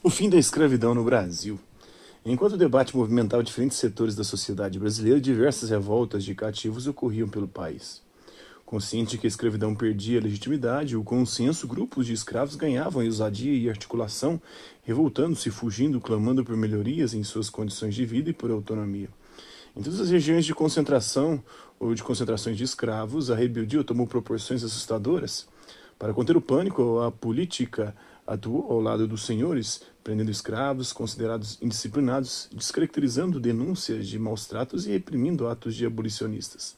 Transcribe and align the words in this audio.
O 0.00 0.10
fim 0.10 0.30
da 0.30 0.38
escravidão 0.38 0.94
no 0.94 1.02
Brasil. 1.02 1.58
Enquanto 2.24 2.52
o 2.52 2.56
debate 2.56 2.96
movimentava 2.96 3.42
diferentes 3.42 3.78
setores 3.78 4.14
da 4.14 4.22
sociedade 4.22 4.78
brasileira, 4.78 5.20
diversas 5.20 5.70
revoltas 5.70 6.22
de 6.22 6.36
cativos 6.36 6.86
ocorriam 6.86 7.28
pelo 7.28 7.48
país. 7.48 8.00
Consciente 8.64 9.12
de 9.12 9.18
que 9.18 9.26
a 9.26 9.28
escravidão 9.28 9.74
perdia 9.74 10.20
a 10.20 10.22
legitimidade, 10.22 10.96
o 10.96 11.02
consenso, 11.02 11.66
grupos 11.66 12.06
de 12.06 12.12
escravos 12.12 12.54
ganhavam 12.54 13.02
ousadia 13.04 13.52
e 13.52 13.68
articulação, 13.68 14.40
revoltando-se, 14.84 15.50
fugindo, 15.50 16.00
clamando 16.00 16.44
por 16.44 16.56
melhorias 16.56 17.12
em 17.12 17.24
suas 17.24 17.50
condições 17.50 17.92
de 17.92 18.04
vida 18.04 18.30
e 18.30 18.32
por 18.32 18.52
autonomia. 18.52 19.08
Em 19.76 19.82
todas 19.82 20.00
as 20.00 20.10
regiões 20.10 20.44
de 20.44 20.54
concentração 20.54 21.42
ou 21.80 21.92
de 21.92 22.04
concentrações 22.04 22.56
de 22.56 22.62
escravos, 22.62 23.32
a 23.32 23.34
rebeldia 23.34 23.82
tomou 23.82 24.06
proporções 24.06 24.62
assustadoras. 24.62 25.48
Para 25.98 26.14
conter 26.14 26.36
o 26.36 26.40
pânico, 26.40 27.00
a 27.00 27.10
política 27.10 27.96
atuou 28.28 28.70
ao 28.70 28.80
lado 28.80 29.08
dos 29.08 29.24
senhores, 29.24 29.80
prendendo 30.04 30.30
escravos 30.30 30.92
considerados 30.92 31.58
indisciplinados, 31.62 32.48
descaracterizando 32.52 33.40
denúncias 33.40 34.06
de 34.06 34.18
maus 34.18 34.46
tratos 34.46 34.86
e 34.86 34.90
reprimindo 34.90 35.48
atos 35.48 35.74
de 35.74 35.86
abolicionistas. 35.86 36.76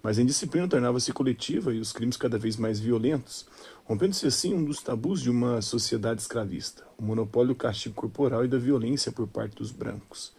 Mas 0.00 0.18
a 0.18 0.22
indisciplina 0.22 0.68
tornava-se 0.68 1.12
coletiva 1.12 1.74
e 1.74 1.80
os 1.80 1.92
crimes 1.92 2.16
cada 2.16 2.38
vez 2.38 2.56
mais 2.56 2.78
violentos, 2.78 3.46
rompendo-se 3.84 4.26
assim 4.26 4.54
um 4.54 4.64
dos 4.64 4.80
tabus 4.80 5.20
de 5.20 5.30
uma 5.30 5.60
sociedade 5.60 6.20
escravista, 6.20 6.84
o 6.96 7.02
monopólio 7.02 7.48
do 7.48 7.58
castigo 7.58 7.94
corporal 7.94 8.44
e 8.44 8.48
da 8.48 8.58
violência 8.58 9.10
por 9.10 9.26
parte 9.26 9.56
dos 9.56 9.72
brancos. 9.72 10.32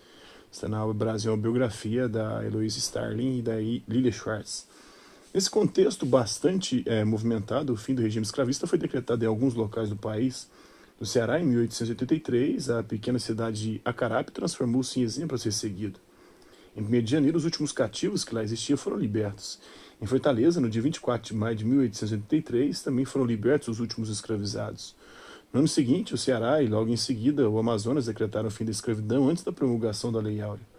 Está 0.49 0.69
na 0.69 0.85
Brasil 0.93 1.33
uma 1.33 1.41
biografia 1.41 2.07
da 2.07 2.45
Eloise 2.45 2.79
Starling 2.79 3.39
e 3.39 3.41
da 3.41 3.55
Lilia 3.57 4.11
Schwartz. 4.11 4.67
Nesse 5.35 5.49
contexto 5.49 6.05
bastante 6.05 6.81
é, 6.85 7.03
movimentado, 7.03 7.73
o 7.73 7.75
fim 7.75 7.93
do 7.93 8.01
regime 8.01 8.25
escravista 8.25 8.65
foi 8.65 8.79
decretado 8.79 9.21
em 9.21 9.27
alguns 9.27 9.53
locais 9.53 9.89
do 9.89 9.95
país. 9.97 10.49
No 10.97 11.05
Ceará, 11.05 11.37
em 11.41 11.43
1883, 11.43 12.69
a 12.69 12.81
pequena 12.81 13.19
cidade 13.19 13.61
de 13.61 13.81
Acarape 13.83 14.31
transformou-se 14.31 14.97
em 14.97 15.03
exemplo 15.03 15.35
a 15.35 15.37
ser 15.37 15.51
seguido. 15.51 15.99
Em 16.73 16.81
1 16.81 17.03
de 17.03 17.11
janeiro, 17.11 17.37
os 17.37 17.43
últimos 17.43 17.73
cativos 17.73 18.23
que 18.23 18.33
lá 18.33 18.45
existiam 18.45 18.77
foram 18.77 18.97
libertos. 18.97 19.59
Em 20.01 20.05
Fortaleza, 20.05 20.61
no 20.61 20.69
dia 20.69 20.81
24 20.81 21.27
de 21.27 21.35
maio 21.37 21.53
de 21.57 21.65
1883, 21.65 22.81
também 22.81 23.03
foram 23.03 23.25
libertos 23.25 23.67
os 23.67 23.81
últimos 23.81 24.09
escravizados. 24.09 24.95
No 25.51 25.59
ano 25.59 25.67
seguinte, 25.67 26.13
o 26.13 26.17
Ceará 26.17 26.63
e 26.63 26.67
logo 26.69 26.89
em 26.89 26.95
seguida 26.95 27.49
o 27.49 27.59
Amazonas 27.59 28.05
decretaram 28.05 28.47
o 28.47 28.51
fim 28.51 28.63
da 28.63 28.71
escravidão 28.71 29.27
antes 29.27 29.43
da 29.43 29.51
promulgação 29.51 30.13
da 30.13 30.21
Lei 30.21 30.39
Áurea. 30.39 30.74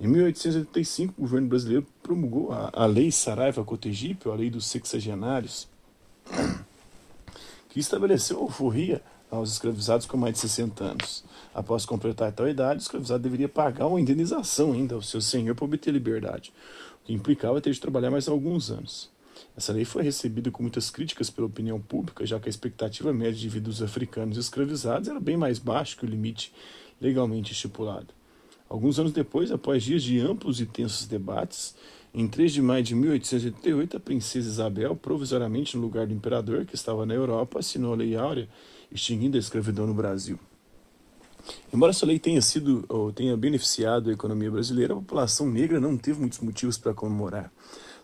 Em 0.00 0.08
1885, 0.08 1.12
o 1.18 1.20
governo 1.20 1.46
brasileiro 1.46 1.86
promulgou 2.02 2.52
a, 2.52 2.70
a 2.72 2.86
Lei 2.86 3.12
Saraiva 3.12 3.62
Cotegipe, 3.62 4.30
a 4.30 4.34
Lei 4.34 4.48
dos 4.48 4.64
Sexagenários, 4.64 5.68
que 7.68 7.78
estabeleceu 7.78 8.38
a 8.38 8.40
alforria 8.40 9.02
aos 9.30 9.52
escravizados 9.52 10.06
com 10.06 10.16
mais 10.16 10.32
de 10.32 10.40
60 10.40 10.82
anos. 10.82 11.22
Após 11.54 11.84
completar 11.84 12.32
tal 12.32 12.48
idade, 12.48 12.80
o 12.80 12.82
escravizado 12.82 13.22
deveria 13.22 13.48
pagar 13.48 13.88
uma 13.88 14.00
indenização 14.00 14.72
ainda 14.72 14.94
ao 14.94 15.02
seu 15.02 15.20
senhor 15.20 15.54
para 15.54 15.66
obter 15.66 15.92
liberdade, 15.92 16.50
o 17.02 17.06
que 17.06 17.12
implicava 17.12 17.60
ter 17.60 17.72
de 17.72 17.80
trabalhar 17.80 18.10
mais 18.10 18.26
alguns 18.26 18.70
anos. 18.70 19.10
Essa 19.54 19.70
lei 19.70 19.84
foi 19.84 20.02
recebida 20.02 20.50
com 20.50 20.62
muitas 20.62 20.88
críticas 20.88 21.28
pela 21.28 21.46
opinião 21.46 21.78
pública, 21.78 22.24
já 22.24 22.40
que 22.40 22.48
a 22.48 22.50
expectativa 22.50 23.12
média 23.12 23.38
de 23.38 23.48
vida 23.50 23.66
dos 23.66 23.82
africanos 23.82 24.38
escravizados 24.38 25.10
era 25.10 25.20
bem 25.20 25.36
mais 25.36 25.58
baixa 25.58 25.94
que 25.94 26.06
o 26.06 26.08
limite 26.08 26.54
legalmente 26.98 27.52
estipulado. 27.52 28.18
Alguns 28.70 29.00
anos 29.00 29.10
depois, 29.10 29.50
após 29.50 29.82
dias 29.82 30.00
de 30.00 30.20
amplos 30.20 30.60
e 30.60 30.64
tensos 30.64 31.04
debates, 31.04 31.74
em 32.14 32.28
3 32.28 32.52
de 32.52 32.62
maio 32.62 32.84
de 32.84 32.94
1888, 32.94 33.96
a 33.96 34.00
princesa 34.00 34.48
Isabel, 34.48 34.94
provisoriamente 34.94 35.76
no 35.76 35.82
lugar 35.82 36.06
do 36.06 36.14
imperador, 36.14 36.64
que 36.64 36.76
estava 36.76 37.04
na 37.04 37.12
Europa, 37.12 37.58
assinou 37.58 37.92
a 37.92 37.96
Lei 37.96 38.14
Áurea, 38.14 38.48
extinguindo 38.92 39.36
a 39.36 39.40
escravidão 39.40 39.88
no 39.88 39.94
Brasil. 39.94 40.38
Embora 41.72 41.90
essa 41.90 42.06
lei 42.06 42.20
tenha 42.20 42.40
sido 42.40 42.84
ou 42.88 43.12
tenha 43.12 43.36
beneficiado 43.36 44.08
a 44.08 44.12
economia 44.12 44.50
brasileira, 44.52 44.92
a 44.92 44.96
população 44.96 45.50
negra 45.50 45.80
não 45.80 45.96
teve 45.96 46.20
muitos 46.20 46.38
motivos 46.38 46.78
para 46.78 46.94
comemorar. 46.94 47.52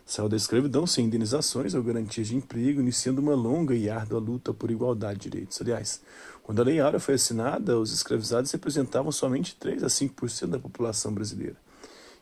Saiu 0.07 0.29
da 0.29 0.37
escravidão 0.37 0.87
sem 0.87 1.03
indenizações 1.03 1.73
ou 1.73 1.83
garantias 1.83 2.27
de 2.27 2.35
emprego, 2.37 2.79
iniciando 2.79 3.21
uma 3.21 3.35
longa 3.35 3.75
e 3.75 3.89
árdua 3.89 4.21
luta 4.21 4.53
por 4.53 4.71
igualdade 4.71 5.19
de 5.19 5.29
direitos. 5.29 5.59
Aliás, 5.59 6.01
quando 6.41 6.61
a 6.61 6.63
Lei 6.63 6.79
Áurea 6.79 6.97
foi 6.97 7.15
assinada, 7.15 7.77
os 7.77 7.91
escravizados 7.91 8.49
representavam 8.49 9.11
somente 9.11 9.57
3 9.57 9.83
a 9.83 9.87
5% 9.87 10.47
da 10.47 10.59
população 10.59 11.13
brasileira. 11.13 11.57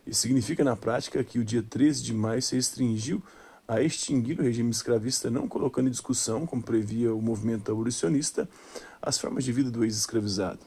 Isso 0.04 0.22
significa, 0.22 0.64
na 0.64 0.74
prática, 0.74 1.22
que 1.22 1.38
o 1.38 1.44
dia 1.44 1.62
13 1.62 2.02
de 2.02 2.12
maio 2.12 2.42
se 2.42 2.56
restringiu 2.56 3.22
a 3.68 3.80
extinguir 3.80 4.40
o 4.40 4.42
regime 4.42 4.70
escravista, 4.70 5.30
não 5.30 5.46
colocando 5.46 5.86
em 5.86 5.92
discussão, 5.92 6.44
como 6.44 6.64
previa 6.64 7.14
o 7.14 7.22
movimento 7.22 7.70
abolicionista, 7.70 8.48
as 9.00 9.16
formas 9.16 9.44
de 9.44 9.52
vida 9.52 9.70
do 9.70 9.84
ex-escravizado. 9.84 10.58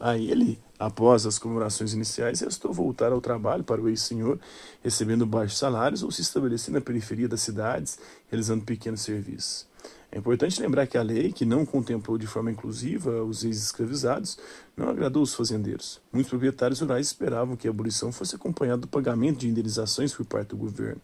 A 0.00 0.18
ele, 0.18 0.58
após 0.78 1.24
as 1.24 1.38
comemorações 1.38 1.92
iniciais, 1.94 2.40
restou 2.40 2.72
voltar 2.72 3.12
ao 3.12 3.20
trabalho 3.20 3.62
para 3.62 3.80
o 3.80 3.88
ex-senhor, 3.88 4.40
recebendo 4.82 5.24
baixos 5.24 5.58
salários 5.58 6.02
ou 6.02 6.10
se 6.10 6.20
estabelecendo 6.20 6.78
na 6.78 6.84
periferia 6.84 7.28
das 7.28 7.42
cidades, 7.42 7.98
realizando 8.28 8.64
pequenos 8.64 9.02
serviços. 9.02 9.66
É 10.10 10.18
importante 10.18 10.60
lembrar 10.60 10.86
que 10.86 10.98
a 10.98 11.02
lei, 11.02 11.32
que 11.32 11.44
não 11.44 11.66
contemplou 11.66 12.16
de 12.18 12.26
forma 12.26 12.50
inclusiva 12.50 13.22
os 13.22 13.44
ex-escravizados, 13.44 14.38
não 14.76 14.88
agradou 14.88 15.22
os 15.22 15.34
fazendeiros. 15.34 16.00
Muitos 16.12 16.30
proprietários 16.30 16.80
rurais 16.80 17.08
esperavam 17.08 17.56
que 17.56 17.66
a 17.66 17.70
abolição 17.70 18.12
fosse 18.12 18.34
acompanhada 18.34 18.82
do 18.82 18.88
pagamento 18.88 19.38
de 19.38 19.48
indenizações 19.48 20.12
por 20.12 20.24
parte 20.24 20.50
do 20.50 20.56
governo. 20.56 21.00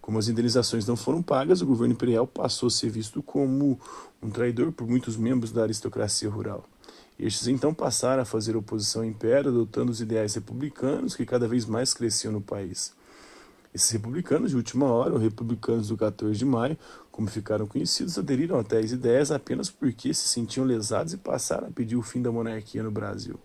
Como 0.00 0.18
as 0.18 0.28
indenizações 0.28 0.86
não 0.86 0.96
foram 0.96 1.22
pagas, 1.22 1.62
o 1.62 1.66
governo 1.66 1.94
imperial 1.94 2.26
passou 2.26 2.66
a 2.66 2.70
ser 2.70 2.90
visto 2.90 3.22
como 3.22 3.80
um 4.22 4.30
traidor 4.30 4.70
por 4.70 4.86
muitos 4.86 5.16
membros 5.16 5.50
da 5.50 5.62
aristocracia 5.62 6.28
rural. 6.28 6.64
Estes 7.18 7.46
então 7.46 7.72
passaram 7.72 8.22
a 8.22 8.24
fazer 8.24 8.56
oposição 8.56 9.02
ao 9.02 9.08
império, 9.08 9.50
adotando 9.50 9.92
os 9.92 10.00
ideais 10.00 10.34
republicanos 10.34 11.14
que 11.14 11.24
cada 11.24 11.46
vez 11.46 11.64
mais 11.64 11.94
cresciam 11.94 12.32
no 12.32 12.40
país. 12.40 12.92
Esses 13.72 13.90
republicanos 13.90 14.50
de 14.50 14.56
última 14.56 14.86
hora, 14.86 15.12
ou 15.12 15.18
republicanos 15.18 15.88
do 15.88 15.96
14 15.96 16.38
de 16.38 16.44
maio, 16.44 16.78
como 17.10 17.28
ficaram 17.28 17.66
conhecidos, 17.66 18.18
aderiram 18.18 18.58
a 18.58 18.64
tais 18.64 18.92
ideias 18.92 19.30
apenas 19.30 19.70
porque 19.70 20.14
se 20.14 20.28
sentiam 20.28 20.64
lesados 20.64 21.12
e 21.12 21.16
passaram 21.16 21.68
a 21.68 21.70
pedir 21.70 21.96
o 21.96 22.02
fim 22.02 22.22
da 22.22 22.30
monarquia 22.30 22.82
no 22.82 22.90
Brasil. 22.90 23.38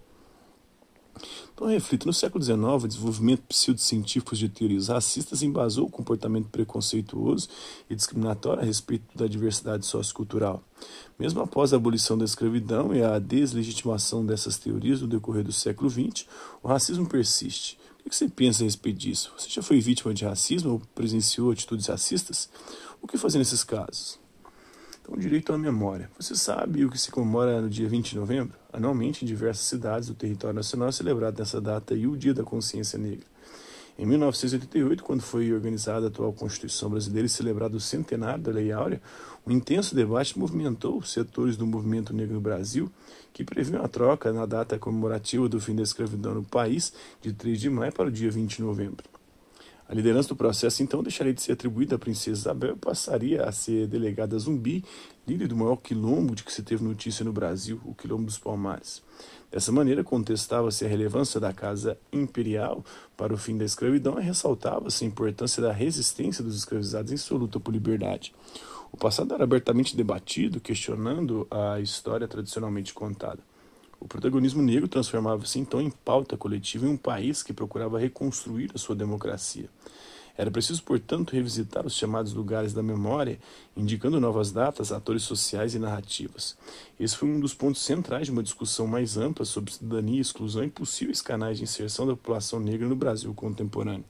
Então, 1.54 1.68
reflito, 1.68 2.06
no 2.06 2.14
século 2.14 2.44
XIX, 2.44 2.60
o 2.62 2.88
desenvolvimento 2.88 3.42
pseudocientífico 3.42 4.36
de 4.36 4.48
teorias 4.48 4.88
racistas 4.88 5.44
embasou 5.44 5.88
o 5.88 5.90
comportamento 5.90 6.48
preconceituoso 6.48 7.50
e 7.90 7.96
discriminatório 7.96 8.62
a 8.62 8.66
respeito 8.66 9.06
da 9.18 9.28
diversidade 9.28 9.86
sociocultural. 9.86 10.64
Mesmo 11.18 11.42
após 11.42 11.74
a 11.74 11.76
abolição 11.76 12.18
da 12.18 12.26
escravidão 12.26 12.96
e 12.96 13.04
a 13.04 13.20
deslegitimação 13.20 14.26
dessas 14.26 14.58
teorias 14.58 15.02
no 15.02 15.08
decorrer 15.08 15.44
do 15.44 15.52
século 15.52 15.90
XX, 15.90 16.26
o 16.64 16.68
racismo 16.68 17.06
persiste. 17.06 17.78
O 18.06 18.10
que 18.10 18.16
você 18.16 18.30
pensa 18.30 18.64
a 18.64 18.66
respeito 18.66 18.98
disso? 18.98 19.32
Você 19.38 19.50
já 19.50 19.62
foi 19.62 19.80
vítima 19.80 20.14
de 20.14 20.26
racismo 20.26 20.72
ou 20.72 20.82
presenciou 20.96 21.52
atitudes 21.52 21.88
racistas? 21.88 22.50
O 23.02 23.08
que 23.08 23.18
fazer 23.18 23.38
nesses 23.38 23.64
casos? 23.64 24.20
Então, 25.10 25.18
direito 25.18 25.52
à 25.52 25.58
memória. 25.58 26.08
Você 26.20 26.36
sabe 26.36 26.86
o 26.86 26.90
que 26.90 26.98
se 27.00 27.10
comemora 27.10 27.60
no 27.60 27.68
dia 27.68 27.90
20 27.90 28.12
de 28.12 28.18
novembro? 28.18 28.56
Anualmente, 28.72 29.26
em 29.26 29.28
diversas 29.28 29.66
cidades 29.66 30.08
do 30.08 30.14
território 30.14 30.56
nacional 30.56 30.90
é 30.90 30.92
celebrado 30.92 31.40
nessa 31.40 31.60
data 31.60 31.96
e 31.96 32.06
o 32.06 32.16
Dia 32.16 32.32
da 32.32 32.44
Consciência 32.44 33.00
Negra. 33.00 33.26
Em 33.98 34.06
1988, 34.06 35.04
quando 35.04 35.22
foi 35.22 35.52
organizada 35.52 36.06
a 36.06 36.10
atual 36.10 36.32
Constituição 36.32 36.92
Brasileira 36.92 37.26
e 37.26 37.30
celebrado 37.30 37.76
o 37.76 37.80
centenário 37.80 38.44
da 38.44 38.52
Lei 38.52 38.72
Áurea, 38.72 39.02
um 39.48 39.52
intenso 39.52 39.96
debate 39.96 40.38
movimentou 40.38 41.00
os 41.00 41.12
setores 41.12 41.58
do 41.58 41.66
movimento 41.66 42.14
negro 42.14 42.36
no 42.36 42.42
Brasil, 42.42 42.92
que 43.34 43.44
previu 43.44 43.84
a 43.84 43.88
troca 43.88 44.32
na 44.32 44.46
data 44.46 44.78
comemorativa 44.78 45.50
do 45.50 45.60
fim 45.60 45.76
da 45.76 45.82
escravidão 45.82 46.36
no 46.36 46.44
país, 46.44 46.94
de 47.20 47.34
3 47.34 47.60
de 47.60 47.70
maio 47.70 47.92
para 47.92 48.10
o 48.10 48.12
dia 48.12 48.30
20 48.30 48.58
de 48.58 48.62
novembro. 48.62 49.19
A 49.90 49.96
liderança 49.96 50.30
do 50.30 50.36
processo 50.36 50.84
então 50.84 51.02
deixaria 51.02 51.34
de 51.34 51.42
ser 51.42 51.54
atribuída 51.54 51.96
à 51.96 51.98
princesa 51.98 52.42
Isabel 52.42 52.76
e 52.76 52.80
passaria 52.80 53.44
a 53.44 53.52
ser 53.52 53.88
delegada 53.88 54.36
a 54.36 54.40
Zumbi, 54.40 54.86
líder 55.28 55.48
do 55.48 55.56
maior 55.56 55.78
quilombo 55.78 56.36
de 56.36 56.44
que 56.44 56.54
se 56.54 56.62
teve 56.62 56.84
notícia 56.84 57.26
no 57.26 57.34
Brasil, 57.34 57.82
o 57.84 57.96
Quilombo 57.96 58.26
dos 58.26 58.38
Palmares. 58.38 59.02
Dessa 59.52 59.72
maneira, 59.72 60.04
contestava-se 60.04 60.86
a 60.86 60.88
relevância 60.88 61.40
da 61.40 61.52
Casa 61.52 61.98
Imperial 62.14 62.86
para 63.18 63.34
o 63.34 63.38
fim 63.38 63.58
da 63.58 63.66
escravidão 63.66 64.20
e 64.20 64.24
ressaltava-se 64.24 65.04
a 65.04 65.08
importância 65.08 65.60
da 65.60 65.74
resistência 65.74 66.44
dos 66.44 66.56
escravizados 66.56 67.12
em 67.12 67.18
sua 67.18 67.40
luta 67.40 67.60
por 67.60 67.74
liberdade. 67.74 68.32
O 68.92 68.98
passado 68.98 69.34
era 69.34 69.44
abertamente 69.44 69.98
debatido, 69.98 70.60
questionando 70.60 71.48
a 71.50 71.80
história 71.80 72.28
tradicionalmente 72.28 72.94
contada. 72.94 73.40
O 74.00 74.08
protagonismo 74.08 74.62
negro 74.62 74.88
transformava-se 74.88 75.60
então 75.60 75.82
em 75.82 75.90
pauta 75.90 76.38
coletiva 76.38 76.86
em 76.86 76.90
um 76.90 76.98
país 76.98 77.44
que 77.44 77.52
procurava 77.52 78.00
reconstruir 78.00 78.72
a 78.74 78.78
sua 78.78 78.96
democracia. 78.96 79.70
Era 80.38 80.50
preciso, 80.50 80.82
portanto, 80.84 81.34
revisitar 81.34 81.86
os 81.86 81.94
chamados 81.94 82.34
lugares 82.34 82.72
da 82.72 82.82
memória, 82.82 83.38
indicando 83.76 84.22
novas 84.22 84.54
datas, 84.54 84.90
atores 84.90 85.24
sociais 85.24 85.76
e 85.76 85.80
narrativas. 85.80 86.58
Esse 86.98 87.18
foi 87.18 87.28
um 87.28 87.42
dos 87.42 87.54
pontos 87.54 87.82
centrais 87.82 88.28
de 88.28 88.32
uma 88.32 88.42
discussão 88.42 88.88
mais 88.88 89.18
ampla 89.18 89.44
sobre 89.44 89.74
cidadania, 89.74 90.22
exclusão 90.22 90.64
e 90.64 90.70
possíveis 90.70 91.22
canais 91.22 91.58
de 91.58 91.66
inserção 91.66 92.08
da 92.08 92.16
população 92.16 92.58
negra 92.58 92.88
no 92.88 92.96
Brasil 92.96 93.34
contemporâneo. 93.34 94.06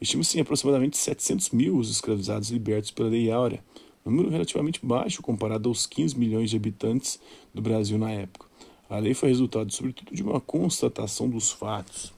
Estima-se 0.00 0.38
em 0.38 0.40
aproximadamente 0.40 0.96
700 0.96 1.50
mil 1.50 1.76
os 1.76 1.90
escravizados 1.90 2.50
libertos 2.50 2.90
pela 2.90 3.10
Lei 3.10 3.30
Áurea, 3.30 3.62
número 4.06 4.30
relativamente 4.30 4.80
baixo 4.82 5.20
comparado 5.20 5.68
aos 5.68 5.84
15 5.84 6.18
milhões 6.18 6.48
de 6.48 6.56
habitantes 6.56 7.20
do 7.52 7.60
Brasil 7.60 7.98
na 7.98 8.10
época. 8.10 8.45
A 8.88 8.98
lei 8.98 9.14
foi 9.14 9.28
resultado, 9.28 9.72
sobretudo, 9.72 10.14
de 10.14 10.22
uma 10.22 10.40
constatação 10.40 11.28
dos 11.28 11.50
fatos. 11.50 12.12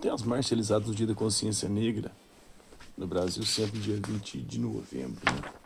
Tem 0.00 0.10
as 0.10 0.22
marchas 0.22 0.50
realizadas 0.50 0.88
no 0.88 0.94
Dia 0.94 1.06
da 1.06 1.14
Consciência 1.14 1.68
Negra 1.68 2.12
no 2.96 3.06
Brasil, 3.06 3.42
sempre 3.44 3.80
dia 3.80 3.96
20 3.96 4.38
de 4.38 4.60
novembro. 4.60 5.20
Né? 5.24 5.59